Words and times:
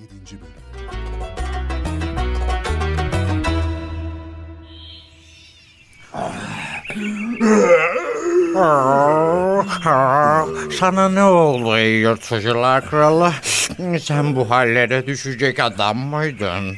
7. 0.00 0.40
Bölüm 0.40 0.50
Sana 10.78 11.08
ne 11.08 11.22
oldu 11.22 11.76
ey 11.76 12.00
yırtıcılar 12.00 12.90
kralı? 12.90 13.32
Sen 14.00 14.36
bu 14.36 14.50
hallere 14.50 15.06
düşecek 15.06 15.60
adam 15.60 15.98
mıydın? 15.98 16.76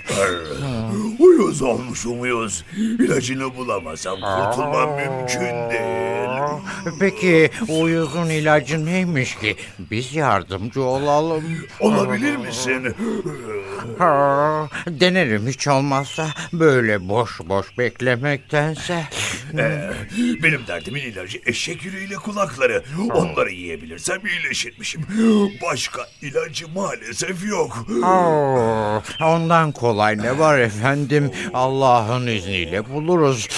Uyuz 1.43 1.63
olmuşum 1.63 2.21
uyuz. 2.21 2.65
İlacını 2.77 3.57
bulamazsam 3.57 4.15
kurtulmam 4.21 4.91
mümkün 4.97 5.71
değil. 5.71 6.13
Peki 7.01 7.51
uyuzun 7.69 8.27
ilacı 8.29 8.85
neymiş 8.87 9.35
ki? 9.35 9.57
Biz 9.91 10.15
yardımcı 10.15 10.83
olalım. 10.83 11.45
Olabilir 11.81 12.37
misin? 12.37 12.95
Ha, 13.99 14.69
Denerim 14.89 15.47
hiç 15.49 15.69
olmazsa 15.69 16.29
böyle 16.53 17.09
boş 17.09 17.41
boş 17.41 17.79
beklemektense. 17.79 19.05
Ee, 19.59 19.91
benim 20.43 20.67
derdimin 20.67 21.01
ilacı 21.01 21.41
eşek 21.47 21.85
yüreğiyle 21.85 22.15
kulakları. 22.15 22.85
Onları 23.15 23.51
yiyebilirsem 23.51 24.27
iyileşirmişim. 24.27 25.03
Başka 25.63 26.03
ilacı 26.23 26.69
maalesef 26.69 27.49
yok. 27.49 27.87
Oo, 28.05 29.03
ondan 29.21 29.73
kolay 29.73 30.19
ne 30.19 30.39
var 30.39 30.59
efendim? 30.59 31.31
Allah'ın 31.55 32.27
izniyle 32.27 32.89
buluruz. 32.89 33.49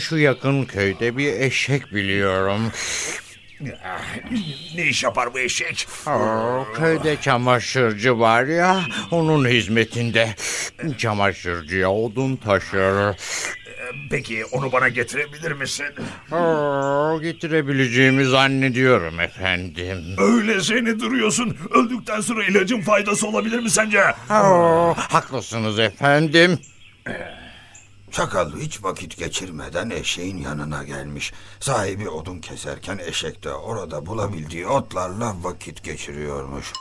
Şu 0.00 0.18
yakın 0.18 0.64
köyde 0.64 1.16
bir 1.16 1.32
eşek 1.32 1.94
biliyorum. 1.94 2.60
Ne 4.74 4.82
iş 4.84 5.02
yapar 5.02 5.34
bu 5.34 5.38
eşek? 5.38 5.88
Köyde 6.76 7.16
çamaşırcı 7.20 8.18
var 8.18 8.44
ya, 8.44 8.80
onun 9.10 9.48
hizmetinde. 9.48 10.34
Çamaşırcıya 10.98 11.90
odun 11.90 12.36
taşır. 12.36 13.16
Peki 14.10 14.44
onu 14.52 14.72
bana 14.72 14.88
getirebilir 14.88 15.52
misin? 15.52 15.86
Oo, 16.32 17.20
getirebileceğimi 17.22 18.24
zannediyorum 18.24 19.20
efendim. 19.20 20.16
Öyle 20.18 20.60
seni 20.60 21.00
duruyorsun. 21.00 21.56
Öldükten 21.70 22.20
sonra 22.20 22.44
ilacın 22.44 22.80
faydası 22.80 23.26
olabilir 23.28 23.58
mi 23.58 23.70
sence? 23.70 24.02
Oo, 24.30 24.94
haklısınız 24.96 25.78
efendim. 25.78 26.58
Çakal 28.12 28.52
hiç 28.56 28.82
vakit 28.82 29.16
geçirmeden 29.18 29.90
eşeğin 29.90 30.36
yanına 30.38 30.84
gelmiş. 30.84 31.32
Sahibi 31.60 32.08
odun 32.08 32.40
keserken 32.40 32.98
eşek 32.98 33.44
de 33.44 33.52
orada 33.52 34.06
bulabildiği 34.06 34.66
otlarla 34.66 35.34
vakit 35.42 35.84
geçiriyormuş. 35.84 36.72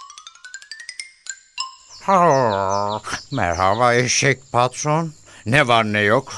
Oo, 2.09 3.01
merhaba 3.31 3.93
eşek 3.93 4.39
patron. 4.51 5.13
Ne 5.45 5.67
var 5.67 5.93
ne 5.93 5.99
yok? 6.01 6.33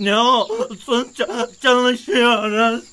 Ne 0.00 0.16
olsun 0.16 1.12
ç- 1.18 1.60
çalışıyoruz. 1.62 2.84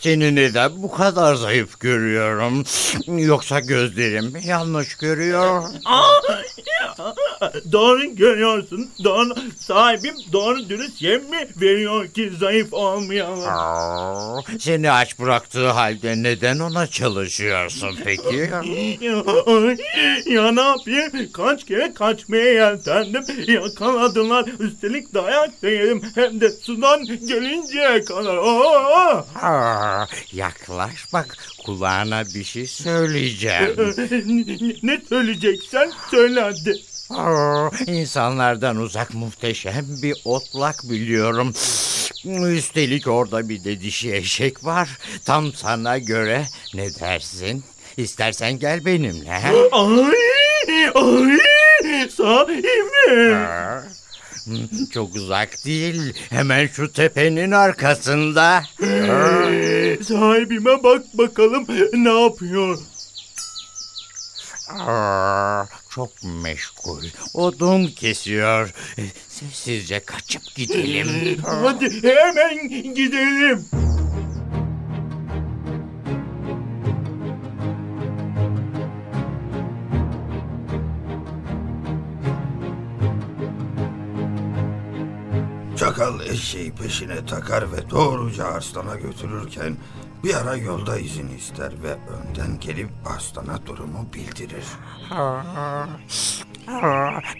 Seni 0.00 0.34
neden 0.34 0.82
bu 0.82 0.92
kadar 0.92 1.34
zayıf 1.34 1.80
görüyorum? 1.80 2.64
Yoksa 3.06 3.60
gözlerim 3.60 4.24
mi 4.32 4.40
yanlış 4.46 4.96
görüyor? 4.96 5.64
Aa, 5.84 6.10
doğru 7.72 8.14
görüyorsun. 8.16 8.90
Doğru 9.04 9.34
sahibim 9.58 10.14
doğru 10.32 10.68
dürüst 10.68 11.02
yem 11.02 11.22
mi 11.30 11.48
veriyor 11.56 12.08
ki 12.08 12.32
zayıf 12.40 12.72
olmayalım? 12.72 13.44
Seni 14.58 14.90
aç 14.90 15.18
bıraktığı 15.18 15.68
halde 15.70 16.22
neden 16.22 16.58
ona 16.58 16.86
çalışıyorsun 16.86 17.98
peki? 18.04 18.36
ya 20.34 20.52
ne 20.52 20.60
yapayım? 20.60 21.32
Kaç 21.32 21.64
kere 21.64 21.94
kaçmaya 21.94 22.52
yeltendim. 22.52 23.24
Yakaladılar. 23.46 24.46
Üstelik 24.58 25.14
dayak 25.14 25.62
da 25.62 25.68
yedim. 25.68 26.02
Hem 26.14 26.40
de 26.40 26.50
sudan 26.50 27.04
gelinceye 27.04 28.04
kadar. 28.04 28.36
Aa! 28.36 29.24
Aa, 29.42 30.06
yaklaş 30.32 31.12
bak 31.12 31.36
kulağına 31.64 32.24
bir 32.34 32.44
şey 32.44 32.66
söyleyeceğim. 32.66 33.76
ne 34.82 35.00
söyleyeceksen 35.08 35.92
söyle 36.10 36.43
hadi. 36.44 36.82
Aa, 37.10 37.70
insanlardan 37.86 38.76
uzak 38.76 39.14
muhteşem 39.14 39.86
bir 40.02 40.14
otlak 40.24 40.76
biliyorum. 40.90 41.52
Üstelik 42.54 43.06
orada 43.08 43.48
bir 43.48 43.64
de 43.64 43.80
dişi 43.80 44.14
eşek 44.14 44.64
var. 44.64 44.88
Tam 45.24 45.52
sana 45.52 45.98
göre 45.98 46.46
ne 46.74 46.94
dersin? 46.94 47.64
İstersen 47.96 48.58
gel 48.58 48.84
benimle. 48.84 49.30
Ay! 49.72 50.90
Ay! 50.94 51.38
Sahibi! 52.16 53.34
Aa, 53.34 53.82
hmm, 54.44 54.86
Çok 54.94 55.14
uzak 55.16 55.64
değil. 55.64 56.14
Hemen 56.30 56.66
şu 56.66 56.92
tepenin 56.92 57.50
arkasında. 57.50 58.62
Ee, 58.82 59.98
Sahibime 60.08 60.82
bak 60.82 61.02
bakalım 61.14 61.66
ne 61.92 62.20
yapıyor. 62.22 62.78
Aa, 64.68 65.64
çok 65.90 66.10
meşgul. 66.42 67.04
Odun 67.34 67.86
kesiyor. 67.86 68.74
Sessizce 69.28 70.00
kaçıp 70.00 70.54
gidelim. 70.54 71.42
Hadi 71.46 72.02
hemen 72.02 72.68
gidelim. 72.68 73.64
Çakal 85.76 86.20
eşeği 86.20 86.72
peşine 86.72 87.26
takar 87.26 87.72
ve 87.72 87.90
doğruca 87.90 88.44
arslana 88.44 88.96
götürürken 88.96 89.76
bir 90.24 90.34
ara 90.34 90.56
yolda 90.56 90.98
izin 90.98 91.28
ister 91.38 91.72
ve 91.82 91.90
önden 91.92 92.60
gelip 92.60 92.88
arslana 93.06 93.66
durumu 93.66 94.06
bildirir. 94.14 94.64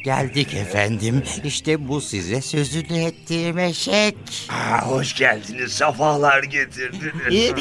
Geldik 0.05 0.55
efendim. 0.55 1.23
İşte 1.45 1.89
bu 1.89 2.01
size 2.01 2.41
sözünü 2.41 2.99
ettiğim 2.99 3.59
eşek. 3.59 4.17
Aa, 4.49 4.87
hoş 4.91 5.15
geldiniz. 5.15 5.73
Safalar 5.73 6.43
getirdiniz. 6.43 7.53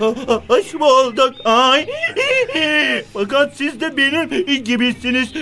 Hoş 0.48 0.74
bulduk. 0.74 1.34
Ay. 1.44 1.86
Fakat 3.12 3.56
siz 3.56 3.80
de 3.80 3.96
benim 3.96 4.64
gibisiniz. 4.64 5.32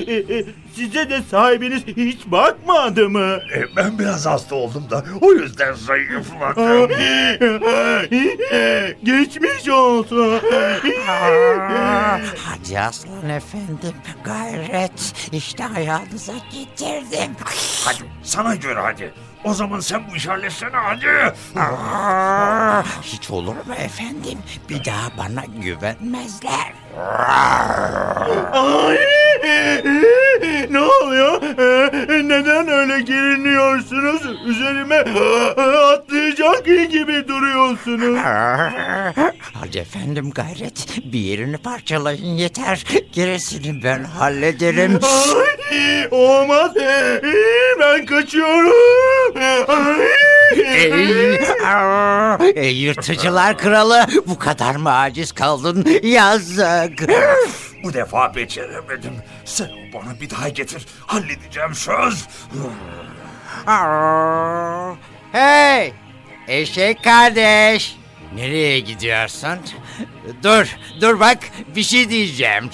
Size 0.80 1.10
de 1.10 1.22
sahibiniz 1.30 1.86
hiç 1.86 2.26
bakmadı 2.26 3.08
mı? 3.08 3.38
E, 3.56 3.76
ben 3.76 3.98
biraz 3.98 4.26
hasta 4.26 4.54
oldum 4.54 4.86
da 4.91 5.04
o 5.20 5.32
yüzden 5.32 5.72
zayıfladım. 5.72 6.91
Geçmiş 9.04 9.68
olsun. 9.68 10.41
Hadi 12.44 12.80
aslan 12.80 13.28
efendim 13.28 13.94
gayret. 14.24 15.14
İşte 15.32 15.64
ayağınıza 15.76 16.32
getirdim. 16.52 17.36
Hadi 17.84 17.98
sana 18.22 18.54
göre 18.54 18.80
hadi. 18.80 19.14
O 19.44 19.54
zaman 19.54 19.80
sen 19.80 20.02
bu 20.10 20.16
işi 20.16 20.28
halletsene 20.30 20.70
hadi. 20.76 21.32
Aa, 21.60 22.82
Hiç 23.02 23.30
olur 23.30 23.54
mu 23.54 23.74
efendim? 23.78 24.38
Bir 24.68 24.84
daha 24.84 25.08
bana 25.18 25.44
güvenmezler. 25.62 26.72
Ay! 28.52 28.98
Ne 30.70 30.80
oluyor? 30.80 31.42
Ee, 31.42 32.28
Neden 32.28 32.68
öyle 32.68 33.00
geriniyorsunuz? 33.00 34.22
Üzerime 34.46 34.96
atlayacak 35.94 36.64
gibi 36.66 37.28
duruyorsunuz. 37.28 38.18
Hadi 39.60 39.78
efendim 39.78 40.30
gayret. 40.30 40.86
Bir 41.04 41.18
yerini 41.18 41.56
parçalayın 41.58 42.26
yeter. 42.36 42.84
Gerisini 43.12 43.84
ben 43.84 44.04
hallederim. 44.04 45.00
Ay! 45.03 46.09
Olmaz. 46.10 46.72
Ben 47.80 48.06
kaçıyorum. 48.06 48.72
Ey, 50.56 51.38
aa, 51.66 52.38
ey 52.54 52.76
yırtıcılar 52.76 53.59
kralı 53.59 54.06
bu 54.26 54.38
kadar 54.38 54.76
mı 54.76 54.92
aciz 54.92 55.32
kaldın 55.32 55.86
yazık. 56.03 57.03
Bu 57.82 57.92
defa 57.92 58.34
beceremedim. 58.34 59.15
Sen 59.44 59.68
onu 59.68 59.92
bana 59.94 60.21
bir 60.21 60.30
daha 60.30 60.48
getir. 60.48 60.86
Halledeceğim 61.06 61.74
söz. 61.74 62.28
Hey 65.32 65.92
eşek 66.48 67.04
kardeş. 67.04 67.97
Nereye 68.34 68.80
gidiyorsun? 68.80 69.59
Dur 70.42 70.77
dur 71.00 71.21
bak 71.21 71.38
bir 71.77 71.82
şey 71.82 72.10
diyeceğim. 72.10 72.71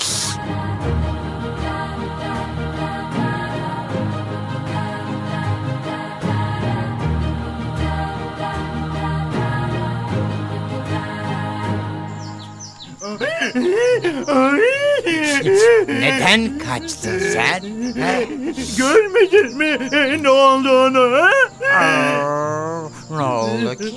Neden 15.89 16.59
kaçtın 16.59 17.19
sen? 17.19 17.61
Ha? 18.01 18.21
Görmedin 18.79 19.57
mi 19.59 19.79
ne 20.23 20.31
olduğunu? 20.31 21.13
ha? 21.13 21.31
Aa, 21.75 22.89
ne 23.11 23.23
oldu 23.23 23.75
ki? 23.79 23.95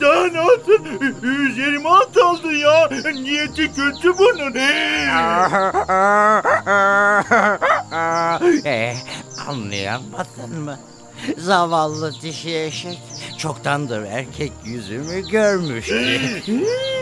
Daha 0.00 0.26
ne 0.26 0.40
olsun? 0.40 0.86
Üzerime 1.22 1.88
atıldı 1.88 2.52
ya. 2.52 2.88
Niyeti 3.14 3.72
kötü 3.74 4.18
bunun. 4.18 4.54
ee, 8.64 8.94
anlayamadın 9.46 10.60
mı? 10.64 10.78
Zavallı 11.38 12.12
dişi 12.22 12.58
eşek 12.58 12.98
çoktandır 13.38 14.02
erkek 14.02 14.52
yüzümü 14.64 15.28
görmüştü. 15.28 16.20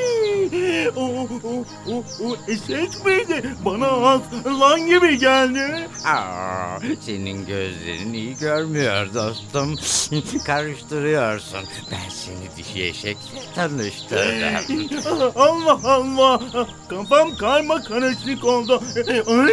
o, 0.96 1.00
o, 1.00 1.64
o, 1.92 2.04
o 2.24 2.36
eşek 2.48 3.04
miydi? 3.06 3.42
Bana 3.64 3.86
aslan 3.86 4.86
gibi 4.86 5.18
geldi. 5.18 5.88
Aa, 6.04 6.78
senin 7.00 7.46
gözlerin 7.46 8.12
iyi 8.12 8.36
görmüyor 8.36 9.14
dostum. 9.14 9.76
Karıştırıyorsun. 10.46 11.60
Ben 11.92 12.08
seni 12.10 12.56
dişi 12.56 12.84
eşekle 12.84 13.40
tanıştırdım. 13.54 15.32
Allah 15.36 15.78
Allah. 15.84 16.40
Kafam 16.88 17.36
karma 17.36 17.82
karışık 17.82 18.44
oldu. 18.44 18.82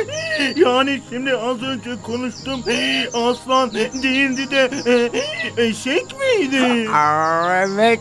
Yani 0.55 1.01
şimdi 1.09 1.33
az 1.35 1.61
önce 1.63 1.89
konuştum. 2.03 2.63
Aslan 3.13 3.73
değildi 3.73 4.51
de 4.51 4.69
eşek 5.57 6.05
miydi? 6.19 6.89
Aa, 6.89 7.61
evet, 7.63 7.99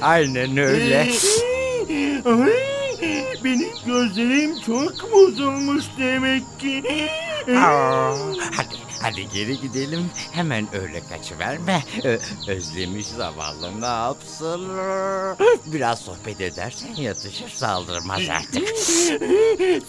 aynen 0.00 0.56
öyle. 0.56 1.08
Ay, 2.24 3.24
benim 3.44 3.68
gözlerim 3.86 4.60
çok 4.66 5.12
bozulmuş 5.12 5.84
demek 5.98 6.42
ki. 6.60 6.82
Aa, 7.56 8.14
hadi, 8.56 8.74
hadi 9.02 9.28
geri 9.34 9.60
gidelim. 9.60 10.10
Hemen 10.32 10.66
öyle 10.82 11.00
kaçıverme. 11.08 11.82
Ö- 12.04 12.18
özlemiş 12.48 13.06
zavallı 13.06 13.80
ne 13.80 13.86
yapsın? 13.86 14.68
Biraz 15.66 16.00
sohbet 16.00 16.40
edersen 16.40 16.94
yatışır 16.94 17.48
saldırmaz 17.48 18.20
artık. 18.30 18.68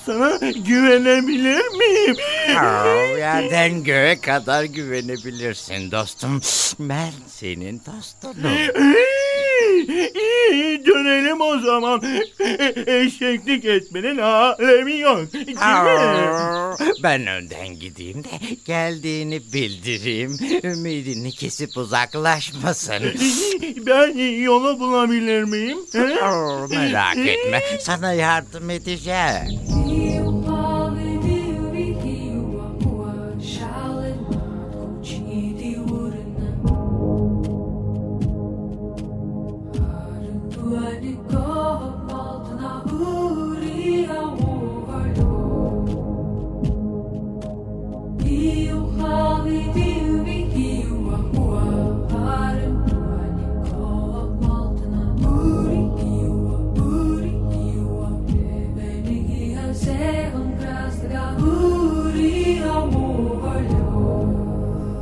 Sana 0.05 0.37
güvenebilir 0.51 1.67
miyim? 1.67 2.15
Aa, 2.59 2.85
yerden 3.17 3.83
göğe 3.83 4.21
kadar 4.21 4.63
güvenebilirsin 4.63 5.91
dostum. 5.91 6.41
Ben 6.79 7.11
senin 7.27 7.81
dostunum. 7.85 8.51
İyi 10.51 10.85
dönelim 10.85 11.41
o 11.41 11.59
zaman. 11.59 12.01
Eşeklik 12.87 13.65
etmenin 13.65 14.17
alemi 14.17 14.99
yok. 14.99 15.33
Değil 15.33 15.47
mi? 15.47 16.91
Ben 17.03 17.27
önden 17.27 17.67
gideyim 17.79 18.23
de 18.23 18.29
geldiğini 18.65 19.41
bildireyim. 19.53 20.37
Ümidini 20.63 21.31
kesip 21.31 21.77
uzaklaşmasın. 21.77 23.03
Ben 23.85 24.17
yolu 24.41 24.79
bulabilir 24.79 25.43
miyim? 25.43 25.77
Merak 26.69 27.17
etme 27.17 27.61
sana 27.79 28.13
yardım 28.13 28.69
edeceğim. 28.69 29.59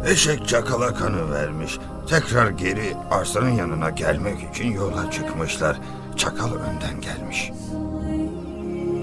Eşek 0.10 0.48
çakala 0.48 0.94
kanı 0.94 1.32
vermiş. 1.32 1.78
Tekrar 2.10 2.50
geri 2.50 2.96
arslanın 3.12 3.50
yanına 3.50 3.90
gelmek 3.90 4.56
için 4.56 4.72
yola 4.72 5.12
çıkmışlar. 5.12 5.78
Çakal 6.18 6.54
önden 6.54 7.02
gelmiş. 7.02 7.52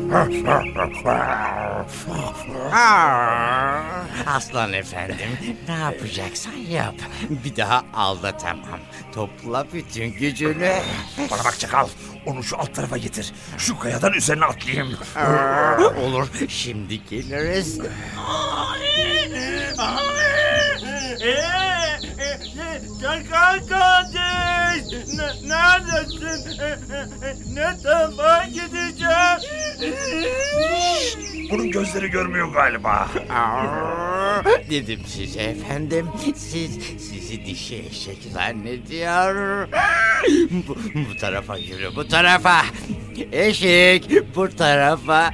Aslan 4.26 4.72
efendim 4.72 5.28
ne 5.68 5.74
yapacaksan 5.74 6.52
yap. 6.52 6.94
Bir 7.44 7.56
daha 7.56 7.84
aldatamam. 7.94 8.80
Topla 9.14 9.66
bütün 9.72 10.12
gücünü. 10.12 10.72
Bana 11.30 11.44
bak 11.44 11.58
çakal. 11.58 11.88
Onu 12.26 12.42
şu 12.42 12.58
alt 12.58 12.74
tarafa 12.74 12.96
getir. 12.96 13.32
Şu 13.58 13.78
kayadan 13.78 14.12
üzerine 14.12 14.44
atlayayım. 14.44 14.96
Olur 16.02 16.28
şimdi 16.48 17.04
geliriz. 17.04 17.80
Çakal 23.02 23.66
kardeş! 23.68 24.84
Ne, 25.14 25.48
neredesin? 25.48 26.60
E, 26.60 26.64
e, 26.64 27.28
e, 27.28 27.34
Ne 27.54 27.82
tarafa 27.82 28.44
gideceğim? 28.44 29.40
Bunun 31.50 31.70
gözleri 31.70 32.08
görmüyor 32.10 32.52
galiba. 32.52 33.08
Dedim 34.70 35.00
size 35.06 35.40
efendim. 35.40 36.08
Siz 36.36 36.78
sizi 36.98 37.46
dişi 37.46 37.84
eşek 37.90 38.18
zannediyor. 38.32 39.68
Bu, 40.68 40.76
bu 41.10 41.16
tarafa 41.20 41.56
yürü 41.56 41.96
bu 41.96 42.08
tarafa. 42.08 42.62
Eşek 43.32 44.10
bu 44.36 44.48
tarafa. 44.56 45.30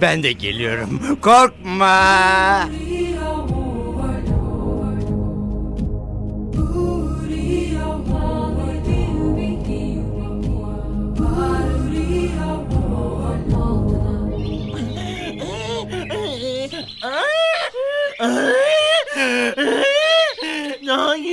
Ben 0.00 0.22
de 0.22 0.32
geliyorum. 0.32 1.18
Korkma. 1.22 2.68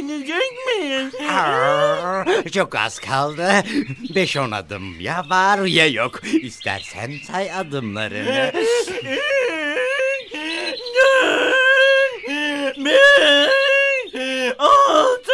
Gidecek 0.08 0.52
miyiz? 0.68 1.14
Çok 2.54 2.76
az 2.76 3.00
kaldı. 3.00 3.52
Beş 4.16 4.38
on 4.38 4.52
adım 4.52 5.00
ya 5.02 5.26
var 5.30 5.66
ya 5.66 5.88
yok. 5.88 6.22
İstersen 6.42 7.12
say 7.28 7.52
adımlarını. 7.52 8.52
Altı. 14.60 15.32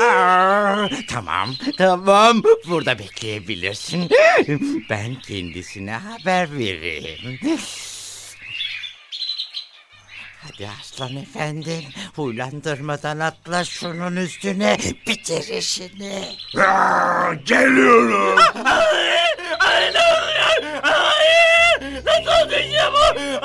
Aa, 0.00 0.88
tamam, 1.08 1.54
tamam. 1.78 2.42
Burada 2.68 2.98
bekleyebilirsin. 2.98 4.10
Ben 4.90 5.14
kendisine 5.14 5.92
haber 5.92 6.58
vereyim. 6.58 7.38
Hadi 10.52 10.68
aslan 10.80 11.16
efendim, 11.16 11.84
huylandırmadan 12.16 13.18
atla 13.18 13.64
şunun 13.64 14.16
üstüne, 14.16 14.78
bitir 15.06 15.58
işini. 15.58 16.22
Aa, 16.58 17.34
geliyorum. 17.34 18.38
Hayır, 18.64 19.38
hayır, 19.58 19.94
ne 19.94 20.00
oluyor? 20.00 20.80
Hayır, 20.82 22.04
nasıl 22.06 22.50
bu? 22.92 22.96
Hayır, 22.96 23.40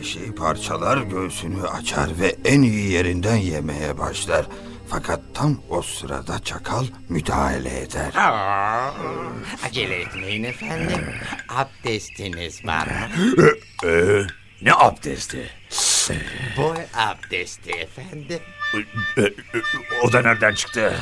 eşeği 0.00 0.34
parçalar 0.34 0.96
göğsünü 0.98 1.66
açar 1.66 2.08
ve 2.20 2.36
en 2.44 2.62
iyi 2.62 2.90
yerinden 2.92 3.36
yemeye 3.36 3.98
başlar. 3.98 4.46
Fakat 4.88 5.20
tam 5.34 5.56
o 5.68 5.82
sırada 5.82 6.38
çakal 6.38 6.84
müdahale 7.08 7.80
eder. 7.80 8.14
Aa, 8.16 8.92
acele 9.66 10.00
etmeyin 10.00 10.44
efendim. 10.44 11.06
Abdestiniz 11.48 12.66
var 12.66 12.86
mı? 12.86 13.46
Ee, 13.84 14.22
ne 14.62 14.72
abdesti? 14.74 15.50
Boy 16.56 16.76
abdesti 16.94 17.70
efendim. 17.70 18.40
O 20.04 20.12
da 20.12 20.22
nereden 20.22 20.54
çıktı? 20.54 20.94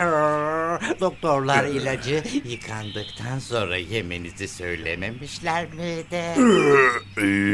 Doktorlar 1.00 1.64
ilacı 1.64 2.22
yıkandıktan 2.44 3.38
sonra 3.38 3.76
yemenizi 3.76 4.48
söylememişler 4.48 5.66
miydi? 5.72 6.22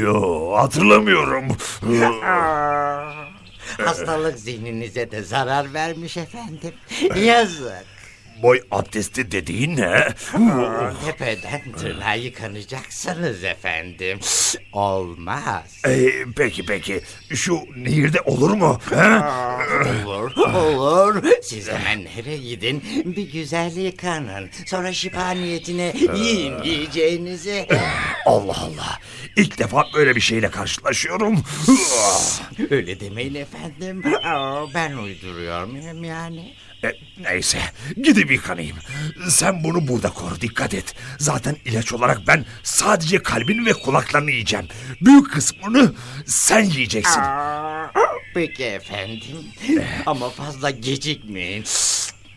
Yo 0.02 0.52
hatırlamıyorum. 0.56 1.44
Hastalık 3.84 4.38
zihninize 4.38 5.10
de 5.10 5.22
zarar 5.22 5.74
vermiş 5.74 6.16
efendim. 6.16 6.74
Yazık. 7.16 7.99
Boy 8.42 8.60
abdesti 8.70 9.30
dediğin 9.30 9.76
ne? 9.76 10.08
Tepeden 11.06 11.72
tırnağa 11.78 12.14
yıkanacaksınız 12.14 13.44
efendim. 13.44 14.18
Olmaz. 14.72 15.82
E, 15.86 16.10
peki 16.36 16.66
peki 16.66 17.00
şu 17.34 17.58
nehirde 17.76 18.20
olur 18.20 18.50
mu? 18.50 18.78
He? 18.90 19.20
Olur, 20.06 20.36
olur. 20.54 21.22
Siz 21.42 21.68
hemen 21.68 22.04
nereye 22.04 22.36
gidin? 22.38 22.82
Bir 23.16 23.32
güzel 23.32 23.76
yıkanın. 23.76 24.50
Sonra 24.66 24.92
şifa 24.92 25.30
niyetine 25.30 25.92
yiyin 26.16 26.62
yiyeceğinizi. 26.62 27.66
Allah 28.26 28.56
Allah. 28.60 28.98
İlk 29.36 29.58
defa 29.58 29.86
böyle 29.94 30.16
bir 30.16 30.20
şeyle 30.20 30.50
karşılaşıyorum. 30.50 31.42
Öyle 32.70 33.00
demeyin 33.00 33.34
efendim. 33.34 34.02
Aa, 34.24 34.74
Ben 34.74 34.92
uyduruyor 34.92 35.64
muyum 35.64 36.04
yani? 36.04 36.54
E, 36.84 36.92
neyse 37.20 37.58
gidip 38.02 38.30
yıkanayım. 38.30 38.76
Sen 39.28 39.64
bunu 39.64 39.88
burada 39.88 40.10
koru 40.10 40.40
dikkat 40.40 40.74
et. 40.74 40.94
Zaten 41.18 41.56
ilaç 41.64 41.92
olarak 41.92 42.18
ben 42.26 42.44
sadece 42.62 43.22
kalbini 43.22 43.66
ve 43.66 43.72
kulaklarını 43.72 44.30
yiyeceğim. 44.30 44.66
Büyük 45.00 45.32
kısmını 45.32 45.92
sen 46.26 46.64
yiyeceksin. 46.64 47.22
Peki 48.34 48.64
efendim. 48.64 49.36
Ama 50.06 50.30
fazla 50.30 50.70
gecikmeyin. 50.70 51.64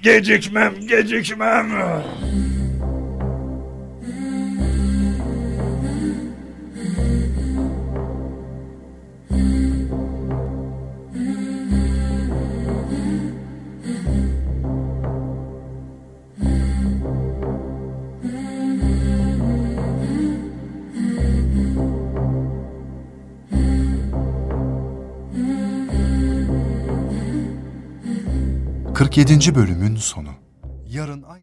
Gecikmem 0.02 0.88
gecikmem. 0.88 1.72
...47. 29.14 29.56
bölümün 29.56 29.96
sonu. 29.96 30.30
Yarın. 30.88 31.24